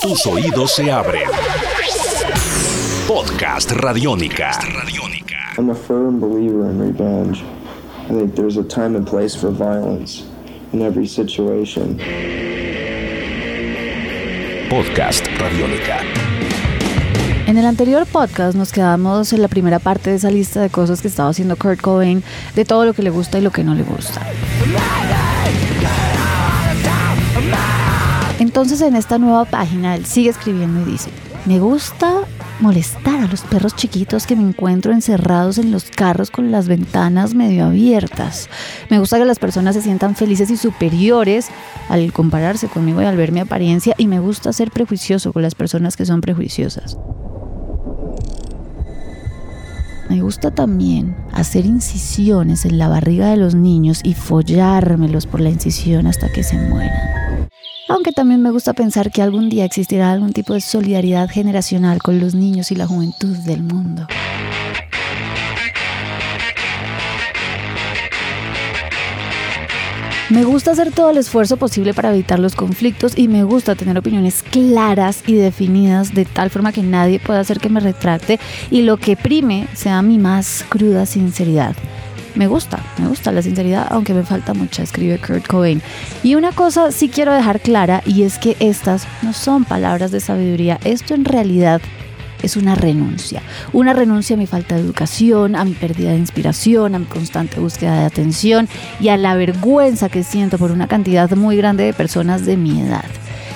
Tus 0.00 0.26
oídos 0.26 0.72
se 0.74 0.90
abren. 0.90 1.28
Podcast 3.06 3.70
Radiónica. 3.72 4.50
I'm 5.58 5.70
a 5.70 5.74
firm 5.74 6.18
believer 6.18 6.70
in 6.70 6.80
revenge. 6.80 7.42
I 8.08 8.14
think 8.14 8.34
there's 8.34 8.56
a 8.56 8.62
time 8.62 8.96
and 8.96 9.06
place 9.06 9.36
for 9.36 9.50
violence 9.50 10.24
in 10.72 10.80
every 10.80 11.06
situation. 11.06 11.98
Podcast 14.70 15.26
Radiónica. 15.38 16.00
En 17.46 17.58
el 17.58 17.66
anterior 17.66 18.06
podcast 18.06 18.56
nos 18.56 18.72
quedamos 18.72 19.32
en 19.34 19.42
la 19.42 19.48
primera 19.48 19.80
parte 19.80 20.10
de 20.10 20.16
esa 20.16 20.30
lista 20.30 20.62
de 20.62 20.70
cosas 20.70 21.02
que 21.02 21.08
estaba 21.08 21.28
haciendo 21.28 21.56
Kurt 21.56 21.80
Cobain, 21.80 22.22
de 22.54 22.64
todo 22.64 22.86
lo 22.86 22.94
que 22.94 23.02
le 23.02 23.10
gusta 23.10 23.38
y 23.38 23.42
lo 23.42 23.50
que 23.50 23.64
no 23.64 23.74
le 23.74 23.82
gusta. 23.82 24.22
Entonces 28.50 28.80
en 28.80 28.96
esta 28.96 29.16
nueva 29.16 29.44
página 29.44 29.94
él 29.94 30.06
sigue 30.06 30.30
escribiendo 30.30 30.80
y 30.80 30.90
dice, 30.90 31.08
me 31.46 31.60
gusta 31.60 32.22
molestar 32.58 33.20
a 33.20 33.28
los 33.28 33.42
perros 33.42 33.76
chiquitos 33.76 34.26
que 34.26 34.34
me 34.34 34.42
encuentro 34.42 34.92
encerrados 34.92 35.58
en 35.58 35.70
los 35.70 35.84
carros 35.84 36.32
con 36.32 36.50
las 36.50 36.66
ventanas 36.66 37.32
medio 37.32 37.66
abiertas. 37.66 38.50
Me 38.90 38.98
gusta 38.98 39.18
que 39.18 39.24
las 39.24 39.38
personas 39.38 39.76
se 39.76 39.82
sientan 39.82 40.16
felices 40.16 40.50
y 40.50 40.56
superiores 40.56 41.46
al 41.88 42.12
compararse 42.12 42.66
conmigo 42.66 43.00
y 43.00 43.04
al 43.04 43.16
ver 43.16 43.30
mi 43.30 43.38
apariencia 43.38 43.94
y 43.96 44.08
me 44.08 44.18
gusta 44.18 44.52
ser 44.52 44.72
prejuicioso 44.72 45.32
con 45.32 45.42
las 45.42 45.54
personas 45.54 45.96
que 45.96 46.04
son 46.04 46.20
prejuiciosas. 46.20 46.98
Me 50.08 50.22
gusta 50.22 50.50
también 50.50 51.14
hacer 51.32 51.66
incisiones 51.66 52.64
en 52.64 52.78
la 52.78 52.88
barriga 52.88 53.30
de 53.30 53.36
los 53.36 53.54
niños 53.54 54.00
y 54.02 54.14
follármelos 54.14 55.26
por 55.26 55.40
la 55.40 55.50
incisión 55.50 56.08
hasta 56.08 56.32
que 56.32 56.42
se 56.42 56.56
mueran. 56.56 57.29
Aunque 57.90 58.12
también 58.12 58.40
me 58.40 58.52
gusta 58.52 58.72
pensar 58.72 59.10
que 59.10 59.20
algún 59.20 59.48
día 59.48 59.64
existirá 59.64 60.12
algún 60.12 60.32
tipo 60.32 60.54
de 60.54 60.60
solidaridad 60.60 61.28
generacional 61.28 62.00
con 62.00 62.20
los 62.20 62.36
niños 62.36 62.70
y 62.70 62.76
la 62.76 62.86
juventud 62.86 63.36
del 63.38 63.64
mundo. 63.64 64.06
Me 70.28 70.44
gusta 70.44 70.70
hacer 70.70 70.92
todo 70.92 71.10
el 71.10 71.16
esfuerzo 71.16 71.56
posible 71.56 71.92
para 71.92 72.14
evitar 72.14 72.38
los 72.38 72.54
conflictos 72.54 73.18
y 73.18 73.26
me 73.26 73.42
gusta 73.42 73.74
tener 73.74 73.98
opiniones 73.98 74.44
claras 74.44 75.24
y 75.26 75.34
definidas 75.34 76.14
de 76.14 76.26
tal 76.26 76.50
forma 76.50 76.70
que 76.70 76.84
nadie 76.84 77.18
pueda 77.18 77.40
hacer 77.40 77.58
que 77.58 77.70
me 77.70 77.80
retracte 77.80 78.38
y 78.70 78.82
lo 78.82 78.98
que 78.98 79.16
prime 79.16 79.66
sea 79.74 80.00
mi 80.02 80.20
más 80.20 80.64
cruda 80.68 81.06
sinceridad. 81.06 81.74
Me 82.34 82.46
gusta, 82.46 82.78
me 82.98 83.08
gusta 83.08 83.32
la 83.32 83.42
sinceridad, 83.42 83.86
aunque 83.90 84.14
me 84.14 84.22
falta 84.22 84.54
mucha, 84.54 84.82
escribe 84.82 85.18
Kurt 85.18 85.46
Cobain. 85.46 85.82
Y 86.22 86.36
una 86.36 86.52
cosa 86.52 86.92
sí 86.92 87.08
quiero 87.08 87.32
dejar 87.32 87.60
clara 87.60 88.02
y 88.06 88.22
es 88.22 88.38
que 88.38 88.56
estas 88.60 89.06
no 89.22 89.32
son 89.32 89.64
palabras 89.64 90.10
de 90.10 90.20
sabiduría, 90.20 90.78
esto 90.84 91.14
en 91.14 91.24
realidad 91.24 91.80
es 92.42 92.56
una 92.56 92.74
renuncia. 92.74 93.42
Una 93.72 93.92
renuncia 93.92 94.34
a 94.34 94.38
mi 94.38 94.46
falta 94.46 94.74
de 94.74 94.82
educación, 94.82 95.56
a 95.56 95.64
mi 95.64 95.72
pérdida 95.72 96.10
de 96.10 96.18
inspiración, 96.18 96.94
a 96.94 96.98
mi 96.98 97.06
constante 97.06 97.60
búsqueda 97.60 98.00
de 98.00 98.06
atención 98.06 98.68
y 99.00 99.08
a 99.08 99.16
la 99.16 99.34
vergüenza 99.34 100.08
que 100.08 100.22
siento 100.22 100.58
por 100.58 100.70
una 100.70 100.88
cantidad 100.88 101.30
muy 101.32 101.56
grande 101.56 101.84
de 101.84 101.92
personas 101.92 102.46
de 102.46 102.56
mi 102.56 102.80
edad. 102.80 103.04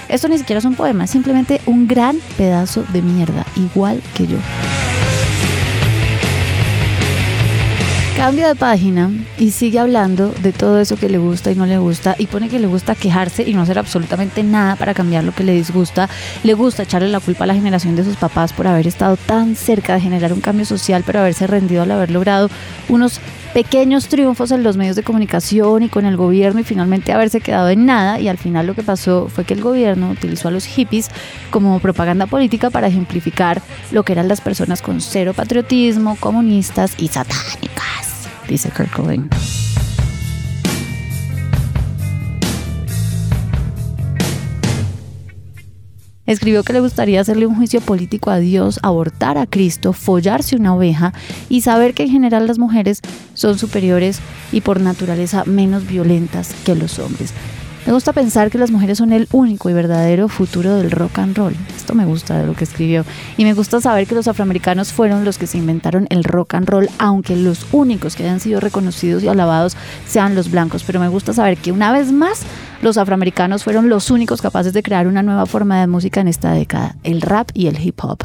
Esto 0.09 0.29
ni 0.29 0.37
siquiera 0.39 0.59
es 0.59 0.65
un 0.65 0.75
poema, 0.75 1.05
es 1.05 1.11
simplemente 1.11 1.61
un 1.67 1.89
gran 1.89 2.19
pedazo 2.37 2.85
de 2.93 3.03
mierda, 3.03 3.47
igual 3.57 4.03
que 4.15 4.27
yo. 4.27 4.37
Cambia 8.17 8.47
de 8.47 8.55
página 8.55 9.11
y 9.39 9.51
sigue 9.51 9.81
hablando 9.81 10.29
de 10.41 10.53
todo 10.53 10.79
eso 10.79 10.97
que 10.97 11.09
le 11.09 11.19
gusta 11.19 11.51
y 11.51 11.57
no 11.57 11.67
le 11.67 11.79
gusta 11.79 12.15
y 12.17 12.29
pone 12.29 12.49
que 12.49 12.61
le 12.61 12.69
gusta 12.69 12.95
quejarse 12.95 13.43
y 13.43 13.53
no 13.53 13.63
hacer 13.63 13.77
absolutamente 13.77 14.45
nada 14.45 14.77
para 14.77 14.95
cambiar 14.95 15.25
lo 15.25 15.35
que 15.35 15.43
le 15.43 15.53
disgusta. 15.53 16.09
Le 16.45 16.55
gusta 16.55 16.85
echarle 16.85 17.09
la 17.09 17.19
culpa 17.19 17.43
a 17.43 17.49
la 17.49 17.55
generación 17.55 17.97
de 17.97 18.05
sus 18.05 18.17
papás 18.17 18.53
por 18.53 18.69
haber 18.69 18.87
estado 18.87 19.17
tan 19.17 19.57
cerca 19.57 19.95
de 19.95 20.01
generar 20.01 20.33
un 20.33 20.41
cambio 20.41 20.65
social 20.65 21.03
pero 21.05 21.19
haberse 21.19 21.49
rendido 21.49 21.83
al 21.83 21.91
haber 21.91 22.13
logrado 22.13 22.49
unos 22.89 23.21
pequeños 23.53 24.07
triunfos 24.07 24.53
en 24.53 24.63
los 24.63 24.77
medios 24.77 24.95
de 24.95 25.03
comunicación 25.03 25.83
y 25.83 25.89
con 25.89 26.07
el 26.07 26.17
gobierno 26.17 26.61
y 26.61 26.65
finalmente 26.65 27.13
haberse 27.13 27.41
quedado 27.41 27.69
en 27.69 27.85
nada 27.85 28.21
y 28.21 28.29
al 28.29 28.39
final 28.39 28.67
lo 28.67 28.75
que 28.75 28.83
pasó 28.85 29.29
fue 29.29 29.45
que 29.45 29.55
el 29.55 29.61
gobierno 29.61 30.11
utilizó 30.11 30.49
a 30.49 30.51
los 30.53 30.67
hippies 30.67 31.11
como 31.51 31.81
propaganda 31.81 32.27
política 32.27 32.71
para 32.71 32.87
ejemplificar 32.87 33.61
lo 33.91 34.05
que 34.05 34.13
eran 34.13 34.29
las 34.29 34.41
personas 34.41 34.83
con 34.83 35.01
cero 35.01 35.35
patriotismo, 35.35 36.17
comunistas 36.21 36.95
y 36.97 37.09
satánicas 37.09 37.74
dice 38.49 38.71
Kurt. 38.71 38.91
Escribió 46.27 46.63
que 46.63 46.73
le 46.73 46.81
gustaría 46.81 47.21
hacerle 47.21 47.47
un 47.47 47.55
juicio 47.55 47.83
político 47.83 48.31
a 48.31 48.39
Dios, 48.39 48.81
abortar 48.83 49.37
a 49.37 49.47
Cristo, 49.47 49.93
follarse 49.93 50.57
una 50.57 50.75
oveja 50.75 51.13
y 51.51 51.61
saber 51.61 51.93
que 51.93 52.05
en 52.05 52.11
general 52.11 52.47
las 52.47 52.59
mujeres 52.59 53.01
son 53.35 53.59
superiores 53.59 54.21
y 54.51 54.63
por 54.63 54.81
naturaleza 54.81 55.45
menos 55.45 55.87
violentas 55.87 56.55
que 56.65 56.75
los 56.75 56.99
hombres. 56.99 57.35
Me 57.87 57.93
gusta 57.93 58.15
pensar 58.15 58.51
que 58.51 58.57
las 58.57 58.71
mujeres 58.71 58.97
son 58.97 59.13
el 59.13 59.29
único 59.31 59.69
y 59.69 59.75
verdadero 59.75 60.29
futuro 60.29 60.75
del 60.77 60.91
rock 60.91 61.19
and 61.19 61.37
roll. 61.37 61.55
Esto 61.77 61.95
me 61.95 62.07
gusta 62.07 62.39
de 62.39 62.47
lo 62.47 62.55
que 62.55 62.65
escribió. 62.65 63.05
Y 63.37 63.45
me 63.45 63.53
gusta 63.53 63.79
saber 63.79 64.07
que 64.07 64.15
los 64.15 64.27
afroamericanos 64.27 64.91
fueron 64.91 65.25
los 65.27 65.37
que 65.37 65.47
se 65.47 65.59
inventaron 65.59 66.07
el 66.09 66.25
rock 66.25 66.55
and 66.55 66.67
roll, 66.67 66.89
aunque 66.99 67.37
los 67.37 67.67
únicos 67.73 68.17
que 68.17 68.23
hayan 68.23 68.41
sido 68.41 68.59
reconocidos 68.59 69.23
y 69.23 69.29
alabados 69.29 69.77
sean 70.07 70.35
los 70.35 70.51
blancos. 70.51 70.83
Pero 70.83 70.99
me 70.99 71.09
gusta 71.09 71.35
saber 71.35 71.59
que 71.59 71.73
una 71.73 71.93
vez 71.93 72.11
más 72.11 72.41
los 72.81 72.97
afroamericanos 72.97 73.65
fueron 73.65 73.91
los 73.91 74.11
únicos 74.11 74.41
capaces 74.41 74.73
de 74.73 74.83
crear 74.83 75.07
una 75.07 75.23
nueva 75.23 75.45
forma 75.45 75.79
de 75.81 75.87
música 75.87 76.23
en 76.23 76.29
esta 76.29 76.53
década, 76.53 76.97
el 77.03 77.21
rap 77.21 77.51
y 77.53 77.67
el 77.67 77.79
hip 77.79 78.03
hop. 78.03 78.19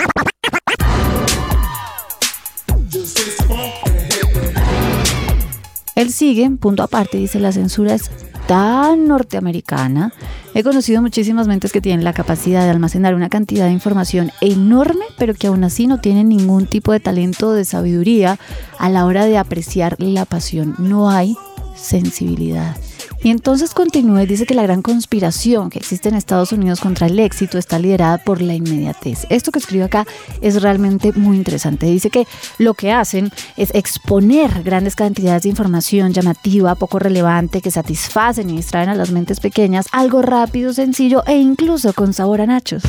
Él 6.00 6.14
sigue, 6.14 6.50
punto 6.52 6.82
aparte, 6.82 7.18
dice 7.18 7.42
la 7.42 7.52
censura 7.52 7.94
es 7.94 8.10
tan 8.48 9.10
norteamericana. 9.10 10.14
He 10.54 10.64
conocido 10.64 11.02
muchísimas 11.02 11.50
mentes 11.50 11.74
que 11.74 11.82
tienen 11.82 12.06
la 12.06 12.14
capacidad 12.14 12.64
de 12.64 12.70
almacenar 12.70 13.16
una 13.16 13.28
cantidad 13.28 13.66
de 13.66 13.74
información 13.74 14.32
enorme, 14.40 15.04
pero 15.18 15.34
que 15.34 15.48
aún 15.48 15.66
así 15.66 15.88
no 15.88 16.00
tienen 16.00 16.30
ningún 16.30 16.68
tipo 16.68 16.94
de 16.94 17.02
talento 17.02 17.50
o 17.50 17.52
de 17.52 17.66
sabiduría 17.66 18.40
a 18.78 18.90
la 18.90 19.06
hora 19.06 19.26
de 19.26 19.38
apreciar 19.38 19.98
la 20.00 20.24
pasión. 20.24 20.74
No 20.78 21.10
hay 21.10 21.36
sensibilidad. 21.76 22.78
Y 23.22 23.32
entonces 23.32 23.74
continúa 23.74 24.24
y 24.24 24.26
dice 24.26 24.46
que 24.46 24.54
la 24.54 24.64
gran 24.64 24.82
conspiración 24.82 25.70
que 25.70 25.80
existe 25.80 26.10
en 26.10 26.16
Estados 26.16 26.54
Unidos 26.54 26.80
contra 26.80 27.08
el 27.08 27.20
éxito 27.20 27.58
está 27.58 27.78
liderada 27.78 28.18
por 28.18 28.42
la 28.42 28.54
inmediatez. 28.54 29.26
Esto 29.30 29.52
que 29.52 29.60
escribe 29.60 29.84
acá 29.84 30.06
es 30.42 30.62
realmente 30.62 31.12
muy 31.14 31.36
interesante. 31.36 31.86
Dice 31.86 32.10
que 32.10 32.26
lo 32.58 32.74
que 32.74 32.92
hacen 32.92 33.32
es 33.58 33.74
exponer 33.76 34.64
grandes 34.64 34.96
cantidades 34.96 35.44
de 35.44 35.50
información 35.50 36.14
llamativa, 36.14 36.76
poco 36.76 36.98
relevante, 37.00 37.62
que 37.62 37.72
satisfacen 37.72 38.50
y 38.50 38.58
distraen 38.58 38.90
a 38.90 38.96
las 38.96 39.12
mentes 39.12 39.40
pequeñas, 39.40 39.88
algo 39.92 40.22
rápido, 40.22 40.74
sencillo 40.74 41.24
e 41.26 41.36
incluso 41.36 41.94
con 41.94 42.14
sabor 42.14 42.42
a 42.42 42.46
nachos. 42.46 42.84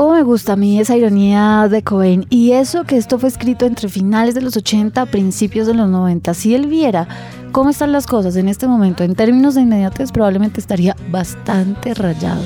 Cómo 0.00 0.14
me 0.14 0.22
gusta 0.22 0.54
a 0.54 0.56
mí 0.56 0.80
esa 0.80 0.96
ironía 0.96 1.68
de 1.70 1.84
Cohen 1.84 2.24
y 2.30 2.52
eso 2.52 2.84
que 2.84 2.96
esto 2.96 3.18
fue 3.18 3.28
escrito 3.28 3.66
entre 3.66 3.90
finales 3.90 4.34
de 4.34 4.40
los 4.40 4.56
80, 4.56 5.04
principios 5.04 5.66
de 5.66 5.74
los 5.74 5.90
90. 5.90 6.32
Si 6.32 6.54
él 6.54 6.68
viera 6.68 7.06
cómo 7.52 7.68
están 7.68 7.92
las 7.92 8.06
cosas 8.06 8.34
en 8.36 8.48
este 8.48 8.66
momento 8.66 9.04
en 9.04 9.14
términos 9.14 9.56
de 9.56 9.60
inmediatez, 9.60 10.10
probablemente 10.10 10.58
estaría 10.58 10.96
bastante 11.10 11.92
rayado. 11.92 12.42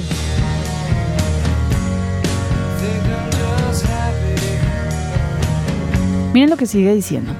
Miren 6.33 6.51
lo 6.51 6.57
que 6.57 6.67
sigue 6.67 6.93
diciendo. 6.93 7.31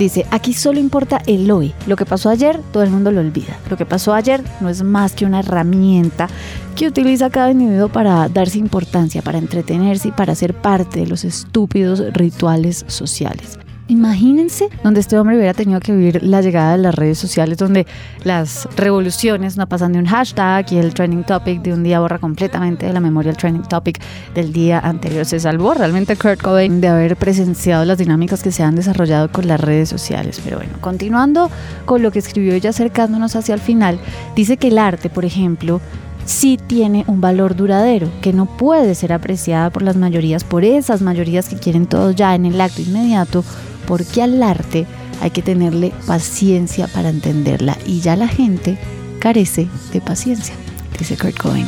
Dice, 0.00 0.24
aquí 0.30 0.54
solo 0.54 0.80
importa 0.80 1.20
el 1.26 1.50
hoy. 1.50 1.74
Lo 1.86 1.94
que 1.94 2.06
pasó 2.06 2.30
ayer, 2.30 2.58
todo 2.72 2.82
el 2.82 2.88
mundo 2.88 3.12
lo 3.12 3.20
olvida. 3.20 3.58
Lo 3.68 3.76
que 3.76 3.84
pasó 3.84 4.14
ayer 4.14 4.42
no 4.62 4.70
es 4.70 4.82
más 4.82 5.12
que 5.12 5.26
una 5.26 5.40
herramienta 5.40 6.26
que 6.74 6.86
utiliza 6.86 7.28
cada 7.28 7.50
individuo 7.50 7.90
para 7.90 8.26
darse 8.30 8.56
importancia, 8.56 9.20
para 9.20 9.36
entretenerse 9.36 10.08
y 10.08 10.12
para 10.12 10.34
ser 10.34 10.54
parte 10.54 11.00
de 11.00 11.06
los 11.06 11.24
estúpidos 11.24 12.02
rituales 12.14 12.86
sociales. 12.88 13.58
Imagínense 13.90 14.68
donde 14.84 15.00
este 15.00 15.18
hombre 15.18 15.36
hubiera 15.36 15.52
tenido 15.52 15.80
que 15.80 15.90
vivir 15.90 16.22
la 16.22 16.40
llegada 16.40 16.76
de 16.76 16.78
las 16.78 16.94
redes 16.94 17.18
sociales, 17.18 17.58
donde 17.58 17.88
las 18.22 18.68
revoluciones 18.76 19.56
no 19.56 19.68
pasan 19.68 19.92
de 19.92 19.98
un 19.98 20.06
hashtag 20.06 20.72
y 20.72 20.78
el 20.78 20.94
trending 20.94 21.24
topic 21.24 21.60
de 21.60 21.72
un 21.72 21.82
día 21.82 21.98
borra 21.98 22.20
completamente 22.20 22.86
de 22.86 22.92
la 22.92 23.00
memoria 23.00 23.32
el 23.32 23.36
trending 23.36 23.64
topic 23.64 24.00
del 24.32 24.52
día 24.52 24.78
anterior. 24.78 25.24
Se 25.24 25.40
salvó 25.40 25.74
realmente 25.74 26.14
Kurt 26.14 26.40
Cobain 26.40 26.80
de 26.80 26.86
haber 26.86 27.16
presenciado 27.16 27.84
las 27.84 27.98
dinámicas 27.98 28.44
que 28.44 28.52
se 28.52 28.62
han 28.62 28.76
desarrollado 28.76 29.32
con 29.32 29.48
las 29.48 29.60
redes 29.60 29.88
sociales. 29.88 30.40
Pero 30.44 30.58
bueno, 30.58 30.74
continuando 30.80 31.50
con 31.84 32.00
lo 32.00 32.12
que 32.12 32.20
escribió 32.20 32.54
ella 32.54 32.70
acercándonos 32.70 33.34
hacia 33.34 33.56
el 33.56 33.60
final, 33.60 33.98
dice 34.36 34.56
que 34.56 34.68
el 34.68 34.78
arte, 34.78 35.10
por 35.10 35.24
ejemplo, 35.24 35.80
sí 36.26 36.60
tiene 36.64 37.04
un 37.08 37.20
valor 37.20 37.56
duradero, 37.56 38.08
que 38.22 38.32
no 38.32 38.46
puede 38.46 38.94
ser 38.94 39.12
apreciada 39.12 39.70
por 39.70 39.82
las 39.82 39.96
mayorías, 39.96 40.44
por 40.44 40.64
esas 40.64 41.02
mayorías 41.02 41.48
que 41.48 41.56
quieren 41.56 41.86
todo 41.86 42.12
ya 42.12 42.36
en 42.36 42.46
el 42.46 42.60
acto 42.60 42.82
inmediato, 42.82 43.44
porque 43.90 44.22
al 44.22 44.40
arte 44.40 44.86
hay 45.20 45.32
que 45.32 45.42
tenerle 45.42 45.92
paciencia 46.06 46.86
para 46.86 47.08
entenderla 47.08 47.76
y 47.84 48.00
ya 48.00 48.14
la 48.14 48.28
gente 48.28 48.78
carece 49.18 49.66
de 49.92 50.00
paciencia, 50.00 50.54
dice 50.96 51.18
Kurt 51.18 51.36
Cobain. 51.36 51.66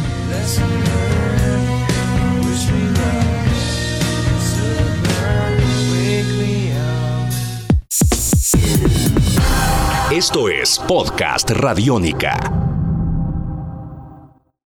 Esto 10.13 10.49
es 10.49 10.79
Podcast 10.87 11.51
Radiónica. 11.51 12.72